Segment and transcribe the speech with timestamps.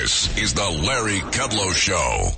[0.00, 2.28] This is the Larry Kudlow Show.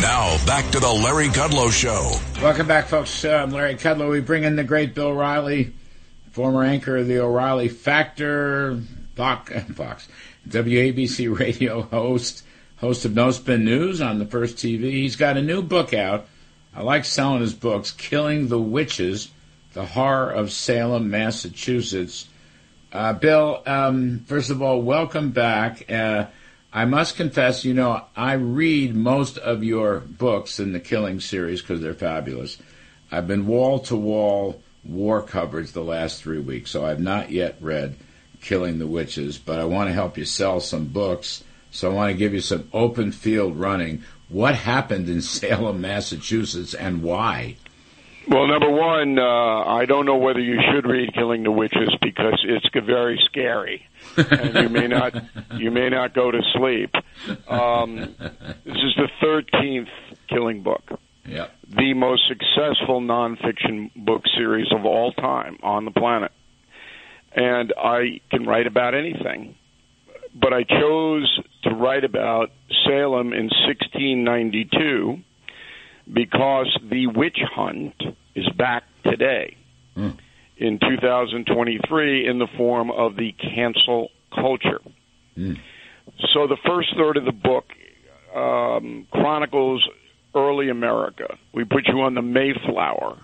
[0.00, 2.12] Now, back to the Larry Kudlow Show.
[2.40, 3.24] Welcome back, folks.
[3.24, 4.08] Uh, I'm Larry Kudlow.
[4.08, 5.74] We bring in the great Bill Riley,
[6.30, 8.80] former anchor of the O'Reilly Factor,
[9.16, 10.08] Fox, Fox
[10.48, 12.44] WABC radio host,
[12.76, 14.92] host of No Spin News on the First TV.
[14.92, 16.28] He's got a new book out.
[16.72, 19.32] I like selling his books, Killing the Witches,
[19.72, 22.28] The Horror of Salem, Massachusetts.
[22.92, 25.90] Uh, Bill, um, first of all, welcome back.
[25.90, 26.26] Uh,
[26.72, 31.62] I must confess, you know, I read most of your books in the Killing series
[31.62, 32.58] because they're fabulous.
[33.10, 37.56] I've been wall to wall war coverage the last three weeks, so I've not yet
[37.60, 37.96] read
[38.42, 41.42] Killing the Witches, but I want to help you sell some books.
[41.70, 44.02] So I want to give you some open field running.
[44.28, 47.56] What happened in Salem, Massachusetts, and why?
[48.28, 52.38] Well, number one, uh, I don't know whether you should read Killing the Witches because
[52.44, 53.86] it's very scary,
[54.18, 55.14] and you may not
[55.56, 56.94] you may not go to sleep.
[57.48, 59.88] Um, this is the thirteenth
[60.28, 60.82] Killing book.
[61.24, 61.54] Yep.
[61.74, 66.32] The most successful nonfiction book series of all time on the planet,
[67.32, 69.54] and I can write about anything.
[70.34, 72.50] But I chose to write about
[72.84, 75.22] Salem in 1692
[76.12, 77.94] because the witch hunt
[78.34, 79.56] is back today
[79.96, 80.16] Mm.
[80.56, 84.80] in 2023 in the form of the cancel culture.
[85.36, 85.58] Mm.
[86.32, 87.64] So the first third of the book
[88.34, 89.86] um, chronicles
[90.34, 91.36] early America.
[91.52, 93.18] We put you on the Mayflower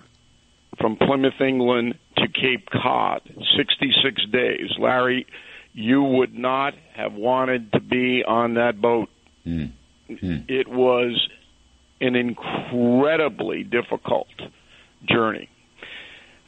[0.80, 3.20] from Plymouth, England to Cape Cod,
[3.56, 4.70] 66 days.
[4.78, 5.26] Larry,
[5.72, 9.08] you would not have wanted to be on that boat.
[9.46, 9.72] Mm.
[10.08, 11.28] It was
[12.00, 14.28] an incredibly difficult
[15.08, 15.48] journey.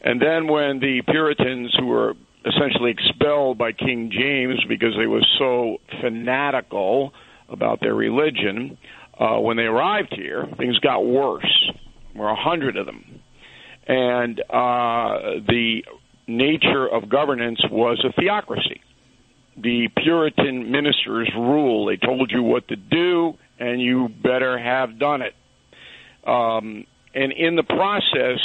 [0.01, 5.25] And then when the Puritans, who were essentially expelled by King James because they were
[5.39, 7.13] so fanatical
[7.49, 8.79] about their religion,
[9.19, 11.71] uh, when they arrived here, things got worse.
[12.13, 13.21] There were a hundred of them.
[13.89, 15.83] And uh, the
[16.27, 18.81] nature of governance was a theocracy.
[19.57, 21.87] The Puritan ministers rule.
[21.87, 25.35] They told you what to do, and you better have done it.
[26.27, 28.41] Um, and in the process,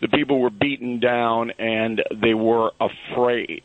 [0.00, 3.62] the people were beaten down and they were afraid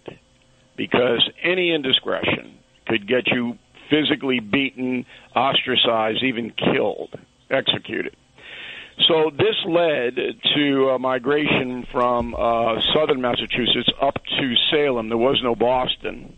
[0.75, 2.57] because any indiscretion
[2.87, 3.57] could get you
[3.89, 7.13] physically beaten, ostracized, even killed,
[7.49, 8.15] executed.
[9.07, 10.15] So this led
[10.55, 15.09] to a migration from uh, southern Massachusetts up to Salem.
[15.09, 16.37] There was no Boston.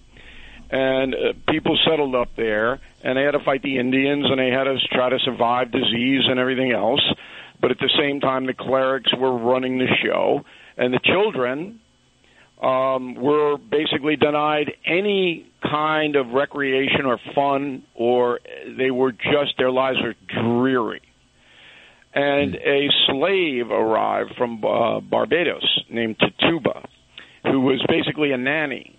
[0.73, 1.17] And uh,
[1.47, 4.75] people settled up there, and they had to fight the Indians, and they had to
[4.91, 6.99] try to survive disease and everything else.
[7.61, 10.41] But at the same time, the clerics were running the show,
[10.75, 11.79] and the children
[12.59, 18.39] um, were basically denied any kind of recreation or fun, or
[18.75, 21.03] they were just their lives were dreary.
[22.15, 26.87] And a slave arrived from uh, Barbados named Tituba,
[27.43, 28.97] who was basically a nanny.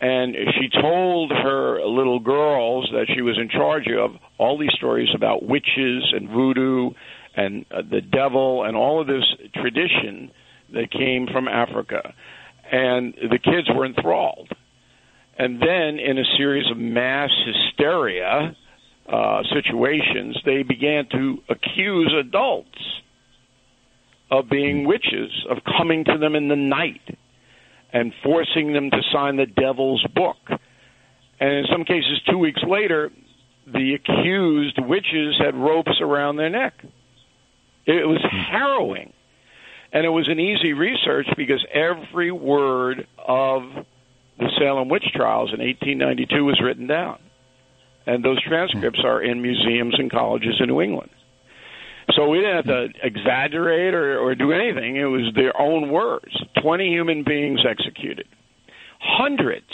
[0.00, 5.08] And she told her little girls that she was in charge of all these stories
[5.14, 6.90] about witches and voodoo
[7.34, 10.30] and uh, the devil and all of this tradition
[10.72, 12.14] that came from Africa.
[12.70, 14.50] And the kids were enthralled.
[15.36, 18.56] And then, in a series of mass hysteria
[19.08, 22.78] uh, situations, they began to accuse adults
[24.30, 27.00] of being witches, of coming to them in the night
[27.92, 30.36] and forcing them to sign the devil's book.
[31.40, 33.10] And in some cases, two weeks later,
[33.66, 36.74] the accused witches had ropes around their neck.
[37.86, 39.12] It was harrowing.
[39.92, 43.62] And it was an easy research because every word of
[44.38, 47.18] the Salem witch trials in 1892 was written down.
[48.06, 51.10] And those transcripts are in museums and colleges in New England.
[52.18, 54.96] So we didn't have to exaggerate or, or do anything.
[54.96, 56.36] It was their own words.
[56.60, 58.26] 20 human beings executed,
[58.98, 59.70] hundreds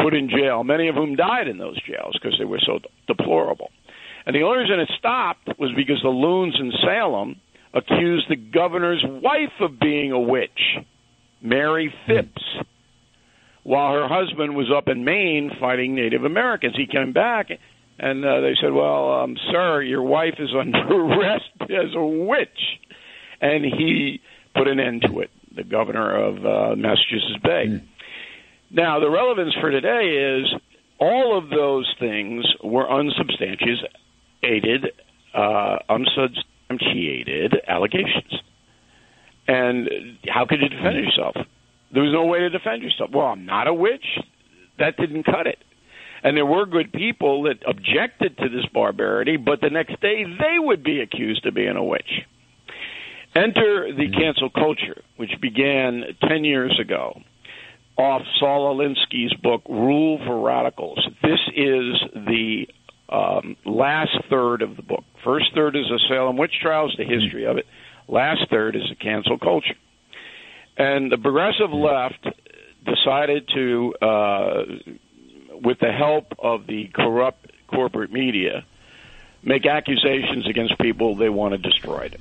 [0.00, 2.78] put in jail, many of whom died in those jails because they were so
[3.08, 3.70] deplorable.
[4.24, 7.40] And the only reason it stopped was because the loons in Salem
[7.74, 10.76] accused the governor's wife of being a witch,
[11.42, 12.42] Mary Phips,
[13.64, 16.76] while her husband was up in Maine fighting Native Americans.
[16.76, 17.50] He came back
[17.98, 22.80] and uh, they said, "Well, um, sir, your wife is under arrest as a witch,"
[23.40, 24.20] and he
[24.54, 25.30] put an end to it.
[25.54, 27.66] The governor of uh, Massachusetts Bay.
[27.66, 27.82] Mm.
[28.70, 30.46] Now, the relevance for today is
[31.00, 34.92] all of those things were unsubstantiated,
[35.34, 38.34] uh, unsubstantiated allegations.
[39.46, 41.34] And how could you defend yourself?
[41.92, 43.10] There was no way to defend yourself.
[43.12, 44.04] Well, I'm not a witch.
[44.78, 45.58] That didn't cut it.
[46.22, 50.58] And there were good people that objected to this barbarity, but the next day they
[50.58, 52.22] would be accused of being a witch.
[53.34, 57.20] Enter the cancel culture, which began 10 years ago
[57.96, 61.04] off Saul Alinsky's book, Rule for Radicals.
[61.20, 62.66] This is the
[63.08, 65.04] um, last third of the book.
[65.24, 67.66] First third is the Salem witch trials, the history of it.
[68.06, 69.74] Last third is the cancel culture.
[70.76, 72.24] And the progressive left
[72.86, 74.62] decided to, uh,
[75.62, 78.64] with the help of the corrupt corporate media,
[79.42, 82.16] make accusations against people they wanted destroyed.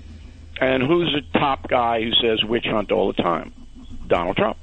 [0.60, 3.54] And who's the top guy who says witch hunt all the time?
[4.07, 4.57] Donald Trump.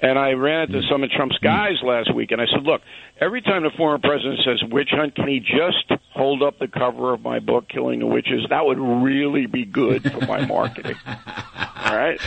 [0.00, 2.82] And I ran into some of Trump's guys last week, and I said, "Look,
[3.20, 7.12] every time the former president says witch hunt, can he just hold up the cover
[7.12, 8.46] of my book, Killing the Witches?
[8.48, 12.20] That would really be good for my marketing." All right.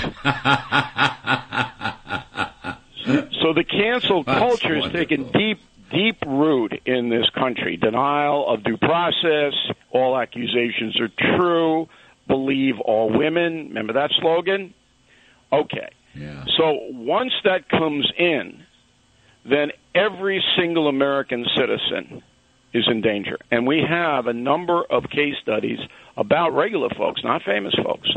[3.42, 5.60] so the cancel culture has taken deep,
[5.92, 7.78] deep root in this country.
[7.78, 9.54] Denial of due process.
[9.92, 11.88] All accusations are true.
[12.28, 13.70] Believe all women.
[13.70, 14.74] Remember that slogan?
[15.52, 15.90] Okay.
[16.16, 16.46] Yeah.
[16.58, 18.64] So once that comes in,
[19.44, 22.22] then every single American citizen
[22.74, 23.38] is in danger.
[23.50, 25.80] And we have a number of case studies
[26.16, 28.10] about regular folks, not famous folks,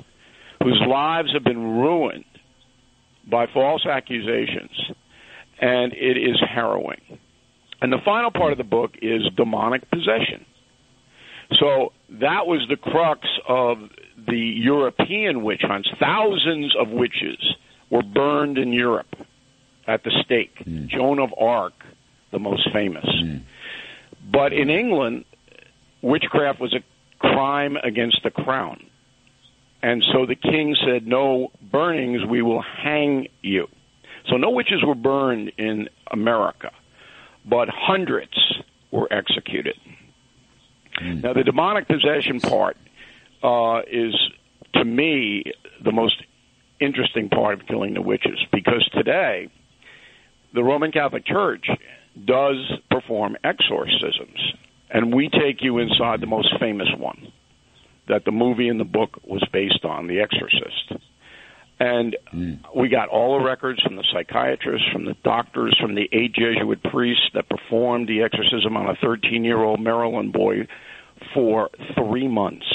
[0.63, 2.25] whose lives have been ruined
[3.27, 4.93] by false accusations.
[5.61, 7.19] And it is harrowing.
[7.81, 10.47] And the final part of the book is demonic possession.
[11.61, 13.79] So that was the crux of
[14.27, 15.89] the European witch hunts.
[16.01, 17.55] Thousands of witches
[17.91, 19.15] were burned in Europe
[19.87, 20.55] at the stake.
[20.65, 20.89] Mm.
[20.89, 21.75] Joan of Arc,
[22.33, 23.05] the most famous.
[23.07, 23.43] Mm.
[24.33, 25.25] But in England,
[26.03, 26.83] witchcraft was a
[27.19, 28.85] crime against the crown.
[29.83, 33.69] And so the king said, No burnings, we will hang you.
[34.29, 36.71] So no witches were burned in America,
[37.45, 39.77] but hundreds were executed.
[41.01, 41.23] Mm.
[41.23, 42.77] Now, the demonic possession part
[43.43, 44.15] uh, is,
[44.75, 45.45] to me,
[45.83, 46.23] the most
[46.81, 49.49] interesting part of killing the witches because today
[50.55, 51.67] the Roman Catholic Church
[52.25, 52.57] does
[52.91, 54.55] perform exorcisms,
[54.91, 57.33] and we take you inside the most famous one
[58.09, 60.93] that the movie and the book was based on, The Exorcist.
[61.81, 62.59] And Mm.
[62.75, 66.83] we got all the records from the psychiatrists, from the doctors, from the eight Jesuit
[66.85, 70.67] priests that performed the exorcism on a 13 year old Maryland boy
[71.33, 72.67] for three months.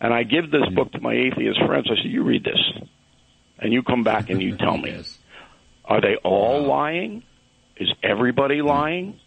[0.00, 1.88] And I give this book to my atheist friends.
[1.90, 2.72] I say, You read this.
[3.58, 4.90] And you come back and you tell me.
[4.96, 5.18] Yes.
[5.84, 6.68] Are they all Wow.
[6.68, 7.22] lying?
[7.76, 9.18] Is everybody lying?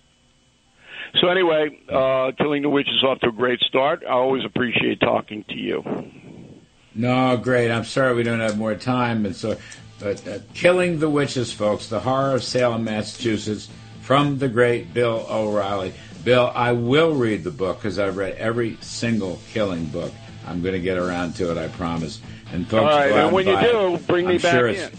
[1.21, 4.03] So anyway, uh, Killing the Witch is off to a great start.
[4.07, 5.83] I always appreciate talking to you.
[6.95, 7.71] No, great.
[7.71, 9.25] I'm sorry we don't have more time.
[9.25, 9.57] And so,
[9.99, 11.87] but uh, killing the witches, folks.
[11.87, 13.69] The horror of Salem, Massachusetts,
[14.01, 15.93] from the great Bill O'Reilly.
[16.23, 20.11] Bill, I will read the book because I've read every single killing book.
[20.45, 21.57] I'm going to get around to it.
[21.57, 22.21] I promise.
[22.51, 24.07] And folks, All right, and when you do, it.
[24.07, 24.75] bring me I'm back sure in.
[24.75, 24.91] it's-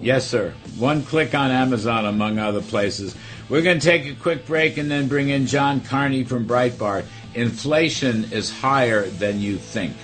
[0.00, 0.54] Yes, sir.
[0.78, 3.16] One click on Amazon, among other places.
[3.48, 7.04] We're going to take a quick break and then bring in John Carney from Breitbart.
[7.34, 9.96] Inflation is higher than you think.